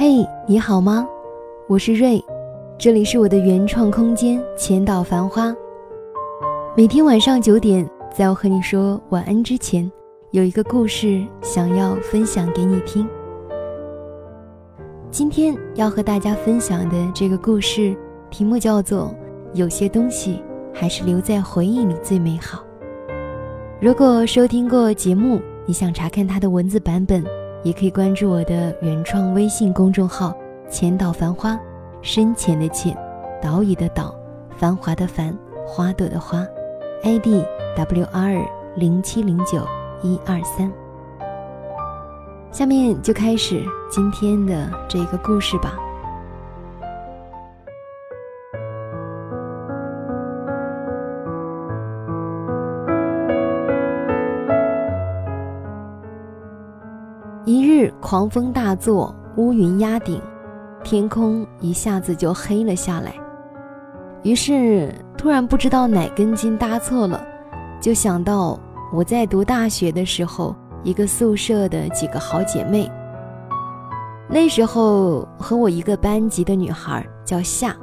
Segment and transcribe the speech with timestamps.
[0.00, 1.04] 嘿，你好吗？
[1.66, 2.24] 我是瑞，
[2.78, 5.52] 这里是我的原创空间千岛繁花。
[6.76, 7.84] 每天晚上九点，
[8.14, 9.90] 在我和你说晚安之前，
[10.30, 13.08] 有一个故事想要分享给你听。
[15.10, 17.92] 今天要和大家分享的这个故事
[18.30, 19.06] 题目叫做
[19.52, 20.40] 《有些东西
[20.72, 22.58] 还是留在回忆里最美好》。
[23.80, 27.24] 如果收听过节目，你想查看它的文字版本，
[27.62, 30.34] 也可以关注我的原创微信公众号
[30.70, 31.58] “浅岛繁花”，
[32.02, 32.96] 深浅的浅，
[33.42, 34.14] 岛屿的岛，
[34.56, 35.36] 繁华的繁，
[35.66, 36.46] 花朵的花
[37.02, 37.44] ，ID
[37.76, 39.66] W R 零七零九
[40.02, 40.72] 一二三。
[42.50, 45.74] 下面就开始今天的这个故事吧。
[58.00, 60.22] 狂风大作，乌云压顶，
[60.84, 63.12] 天空一下子就黑了下来。
[64.22, 67.20] 于是突然不知道哪根筋搭错了，
[67.80, 68.58] 就想到
[68.92, 70.54] 我在读大学的时候，
[70.84, 72.90] 一个宿舍的几个好姐妹。
[74.28, 77.74] 那时候和我一个班级的女孩叫夏，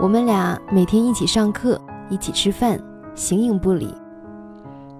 [0.00, 2.80] 我们俩每天一起上课，一起吃饭，
[3.14, 3.94] 形影不离。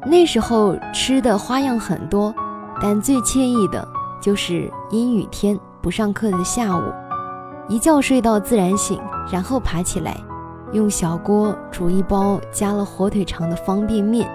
[0.04, 2.34] 那时候吃的花样很多。
[2.80, 3.84] 但最惬意的
[4.20, 6.82] 就是阴雨天不上课的下午，
[7.68, 10.16] 一觉睡到自然醒，然后爬起来，
[10.72, 14.28] 用小锅煮一包加了火腿肠的方便面。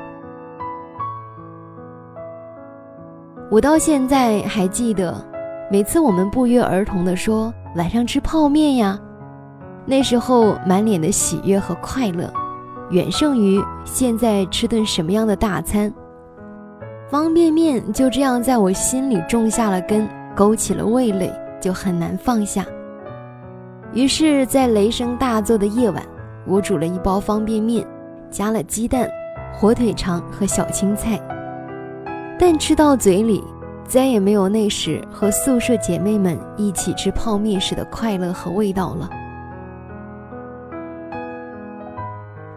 [3.51, 5.15] 我到现在还记得，
[5.69, 8.99] 每次我们不约而同地说晚上吃泡面呀，
[9.85, 12.31] 那时候满脸的喜悦和快乐，
[12.89, 15.93] 远胜于现在吃顿什么样的大餐。
[17.09, 22.65] 方便面就这样在我心里种下了根，勾起了味蕾，就很难放下。
[23.93, 26.03] 于是，在雷声大作的夜晚，
[26.47, 27.85] 我煮了一包方便面，
[28.31, 29.07] 加了鸡蛋、
[29.53, 31.19] 火腿肠和小青菜。
[32.39, 33.43] 但吃到嘴里，
[33.85, 39.07] 再也没有那时和宿舍姐妹们一起吃泡面时的快乐和味道了。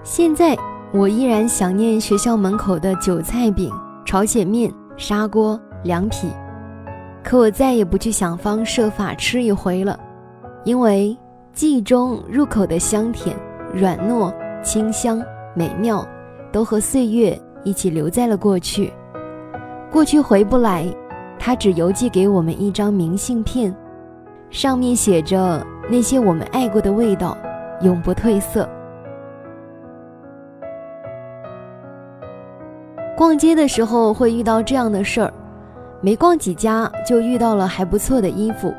[0.02, 0.56] 现在，
[0.92, 3.70] 我依然想念学校门口的韭菜饼。
[4.06, 6.28] 朝鲜面、砂锅、凉皮，
[7.24, 9.98] 可我再也不去想方设法吃一回了，
[10.64, 11.14] 因为
[11.52, 13.36] 记忆中入口的香甜、
[13.74, 15.20] 软糯、清香、
[15.56, 16.06] 美妙，
[16.52, 18.92] 都和岁月一起留在了过去。
[19.90, 20.86] 过去回不来，
[21.36, 23.74] 他只邮寄给我们一张明信片，
[24.50, 27.36] 上面写着那些我们爱过的味道，
[27.82, 28.68] 永不褪色。
[33.16, 35.32] 逛街的时候会遇到这样的事儿，
[36.02, 38.74] 没逛几家就遇到了还不错的衣服，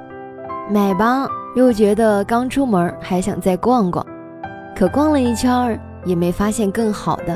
[0.70, 4.06] 买吧又觉得刚出门还想再逛逛，
[4.76, 7.36] 可逛了一圈儿也没发现更好的，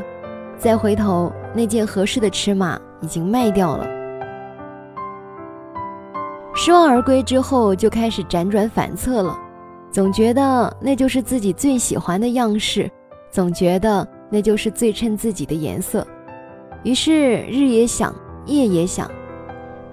[0.59, 3.87] 再回头那件合适的尺码已经卖掉了。
[6.53, 9.35] 失望而归之后就开始辗转反侧了，
[9.89, 12.87] 总觉得那就是自己最喜欢的样式，
[13.31, 16.05] 总觉得那就是最衬自己的颜色。
[16.83, 18.13] 于是日也想，
[18.45, 19.09] 夜也想。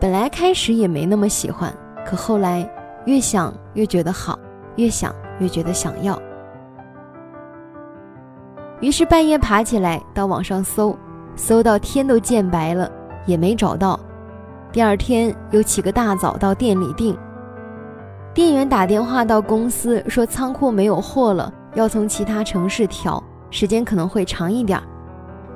[0.01, 1.73] 本来开始也没那么喜欢，
[2.07, 2.69] 可后来
[3.05, 4.39] 越想越觉得好，
[4.77, 6.21] 越想越觉得想要。
[8.81, 10.97] 于是半夜爬起来到网上搜，
[11.37, 12.91] 搜到天都见白了
[13.27, 13.99] 也没找到。
[14.73, 17.17] 第二天又起个大早到店里订。
[18.33, 24.81] 店员打电话到公司说仓库没有货了，要从其他城市调，时间可能会长一点。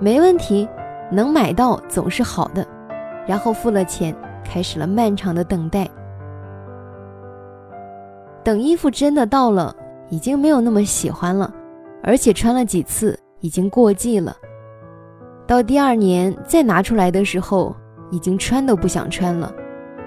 [0.01, 0.69] 没问题。
[1.13, 2.67] 能买到总是好的，
[3.27, 5.87] 然后付了钱，开始了漫长的等待。
[8.43, 9.77] 等衣服真的到了，
[10.09, 11.53] 已经没有那么喜欢了，
[12.03, 14.35] 而且穿了几次已经过季了。
[15.47, 17.77] 到第二年再拿出来的时候，
[18.11, 19.53] 已经穿都不想穿了，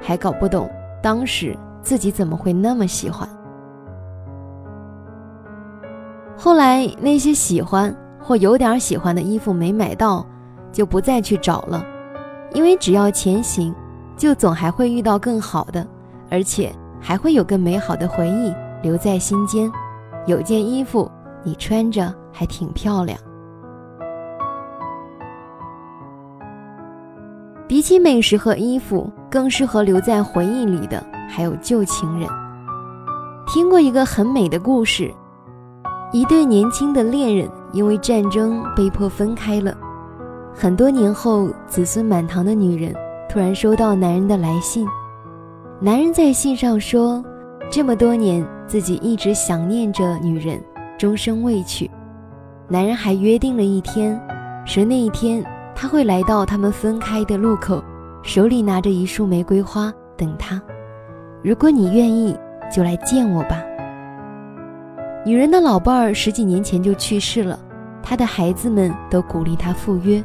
[0.01, 0.67] 还搞不懂
[1.03, 3.29] 当时自己怎么会那么喜欢。
[6.35, 10.25] 后来那些喜欢或有点喜欢的衣服没买到。
[10.75, 11.85] 就不再去找了，
[12.53, 13.73] 因为只要前行，
[14.17, 15.87] 就总还会遇到更好的，
[16.29, 16.69] 而且
[16.99, 19.71] 还会有更美好的回忆留在心间。
[20.25, 21.09] 有件衣服
[21.43, 23.17] 你穿着还挺漂亮。
[27.69, 32.27] 比起美食和衣服，更适合留在回忆里的还有旧情人。
[33.47, 35.09] 听过一个很美的故事，
[36.11, 39.73] 一对年轻的恋人因为战争被迫分开了。
[40.57, 42.95] 很多年后，子孙满堂的女人
[43.27, 44.87] 突然收到男人的来信。
[45.81, 47.21] 男人在信上说
[47.69, 50.63] ：“这么多年自己一直想念着女人，
[50.97, 51.91] 终生未娶。
[52.69, 54.17] 男人还约定了一天，
[54.65, 55.43] 说那一天
[55.75, 57.83] 他会来到他们分开的路口，
[58.23, 60.59] 手里拿着一束玫瑰花等他。
[61.43, 62.33] 如果你愿意，
[62.73, 63.61] 就来见我吧。
[65.25, 67.59] 女人的老伴儿十几年前就去世了，
[68.01, 70.23] 她的孩子们都鼓励她赴约，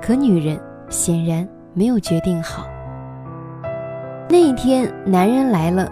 [0.00, 0.58] 可女人
[0.88, 2.66] 显然没有决定好。
[4.28, 5.90] 那一天，男人来了，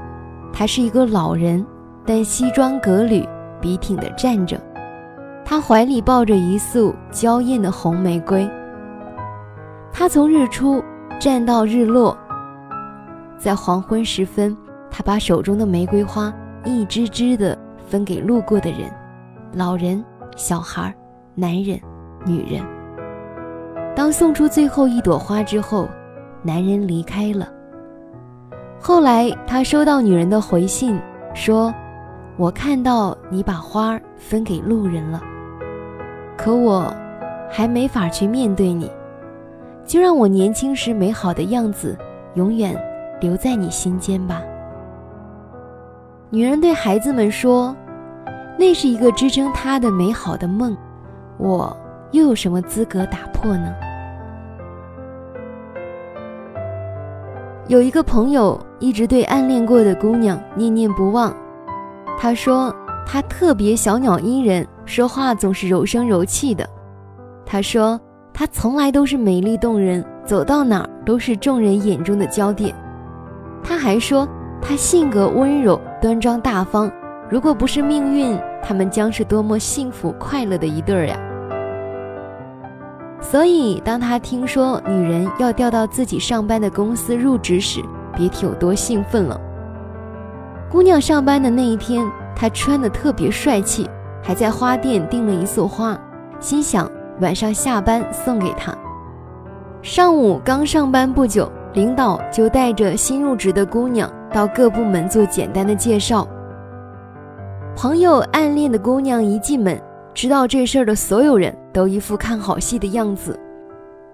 [0.52, 1.64] 他是一个老人，
[2.06, 3.28] 但西装革履，
[3.60, 4.60] 笔挺地站着。
[5.44, 8.48] 他怀里抱着一束娇艳的红玫瑰。
[9.92, 10.82] 他从日出
[11.18, 12.16] 站到日落，
[13.36, 14.56] 在黄昏时分，
[14.90, 16.32] 他把手中的玫瑰花
[16.64, 18.90] 一支支地分给路过的人，
[19.54, 20.04] 老人、
[20.36, 20.94] 小孩、
[21.34, 21.80] 男人、
[22.24, 22.77] 女人。
[23.98, 25.88] 当送出最后一朵花之后，
[26.40, 27.48] 男人离开了。
[28.78, 30.96] 后来他收到女人的回信，
[31.34, 31.74] 说
[32.38, 35.20] ：“我看到你把花分给路人了。”
[36.38, 36.94] 可我
[37.50, 38.88] 还没法去面对你，
[39.84, 41.98] 就让我年轻时美好的样子
[42.34, 42.80] 永远
[43.20, 44.40] 留在你心间吧。
[46.30, 47.74] 女人对孩子们说
[48.56, 50.76] ：“那是一个支撑她的美好的梦，
[51.36, 51.76] 我
[52.12, 53.74] 又有什么资格打破呢？”
[57.68, 61.30] 有一个朋友一直对暗恋过的姑娘念念不忘，
[62.18, 62.74] 他说
[63.06, 64.66] 她特别小鸟依人。
[64.86, 66.66] 说话总是柔声柔气的，
[67.44, 68.00] 他说
[68.32, 72.74] 她从来都是美丽动人，走到哪儿都是众人眼中的焦点。
[73.62, 74.26] 他还说
[74.62, 76.90] 她性格温柔、端庄大方，
[77.28, 81.20] 如果不是命运，他们将是多么幸福快乐的一对儿呀！
[83.20, 87.82] 所以，当他听说女人要调到自己上班的公司入职时，
[88.16, 89.38] 别提有多兴奋了。
[90.70, 93.88] 姑娘上班的那一天，她穿得特别帅气。
[94.20, 95.98] 还在花店订了一束花，
[96.38, 98.76] 心想晚上下班送给她。
[99.80, 106.28] 上午刚上班不久，领导就带着新入职的姑娘到各部门做简单的介绍。
[107.76, 109.80] 朋友暗恋的姑娘一进门，
[110.18, 113.38] 知道这事儿的所有人都一副看好戏的样子。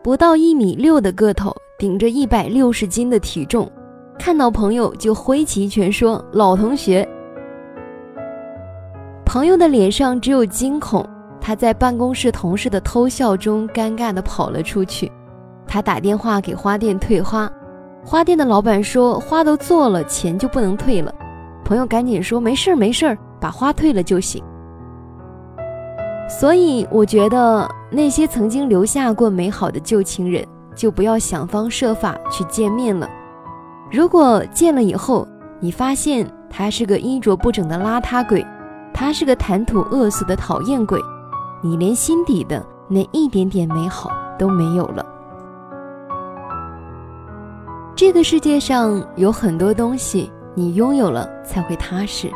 [0.03, 3.67] 不到一米六的个头，顶着一百六十斤的体重，
[4.19, 7.09] 看到朋友就挥起一拳说：“老同学。”
[9.25, 11.09] 朋友的脸上只有惊恐，
[11.41, 15.11] 他在办公室同事的偷笑中尴尬地跑了出去。
[15.67, 17.51] 他打电话给花店退花，
[18.05, 21.11] 花店的老板说花都做了，钱就不能退了。
[21.65, 24.45] 朋友赶紧说没事儿没事儿，把花退了就行。
[26.29, 30.45] 所以我觉得那些曾经留下过美好的旧情人，
[30.75, 33.09] 就不要想方设法去见面了。
[33.93, 35.27] 如果见了以后，
[35.61, 38.45] 你发现他是个衣着不整的邋遢鬼。
[38.97, 41.01] 他是个谈吐恶俗的讨厌鬼，
[41.61, 45.05] 你连心底的那一点点美好都没有了。
[47.97, 52.31] 这个世界上有很多东西，你拥有了才会踏实，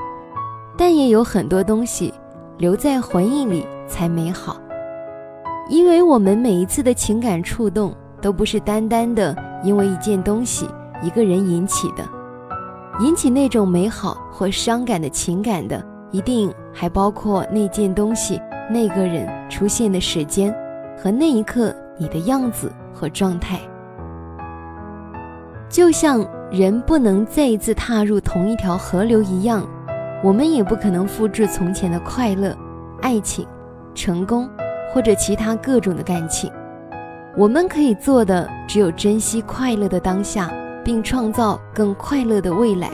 [0.76, 2.12] 但也有很多东西
[2.56, 4.61] 留在回忆里才美好。
[5.69, 7.93] 因为我们每一次的情感触动，
[8.23, 10.68] 都不是单单的因为一件东西、
[11.02, 12.09] 一个人引起的，
[13.00, 15.85] 引起那种美好或伤感的情感的。
[16.11, 18.40] 一定还包括那件东西、
[18.71, 20.50] 那个人出现的时间，
[20.97, 23.61] 和那一刻你的样子和状态。
[25.68, 29.62] 就像人不能再一次踏入同一条河流一样，
[30.25, 32.57] 我们也不可能复制从前的快乐、
[33.02, 33.47] 爱情、
[33.99, 34.49] 成功
[34.95, 36.49] 或者其他各种的感情。
[37.37, 40.50] 我们可以做的只有珍惜快乐的当下，
[40.85, 42.90] 并创造更快乐的未来，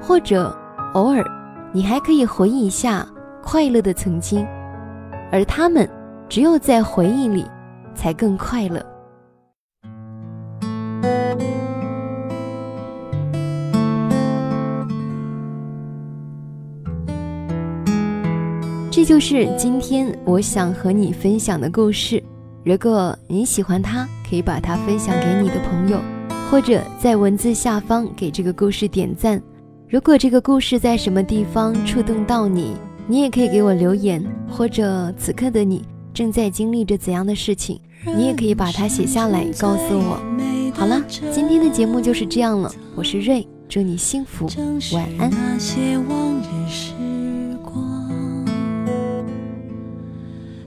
[0.00, 0.56] 或者
[0.94, 1.24] 偶尔。
[1.72, 3.06] 你还可以回忆一下
[3.42, 4.44] 快乐的曾经，
[5.30, 5.88] 而他们
[6.28, 7.46] 只有在回忆里
[7.94, 8.84] 才更快乐。
[19.00, 22.22] 这就是今天我想和你分享的故事。
[22.62, 25.98] 如果你喜欢它，可以把它分享给你的朋友，
[26.50, 29.42] 或者在文字下方给这个故事点赞。
[29.88, 32.76] 如果这个故事在什么地方触动到你，
[33.06, 40.20] 你也可以给我留言，或者此刻的你正在经历着怎样的事情，你也可以把它写下来告诉我。
[40.74, 41.02] 好了，
[41.32, 44.46] 今天的节目就是这样了，我是瑞，祝你幸福，
[44.92, 45.30] 晚安。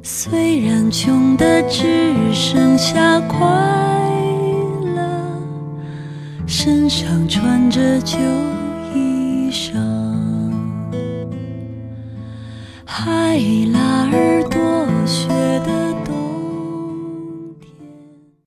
[0.06, 3.40] 虽然穷的只剩下快
[4.94, 5.42] 乐，
[6.46, 8.18] 身上穿着旧。
[8.94, 9.80] 衣裳，
[12.84, 13.73] 还。